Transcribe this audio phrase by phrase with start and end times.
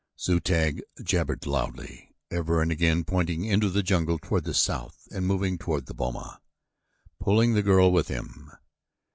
[0.19, 5.27] Zu tag jabbered loudly, ever and again pointing into the jungle toward the south and
[5.27, 6.41] moving toward the boma,
[7.19, 8.49] pulling the girl with him.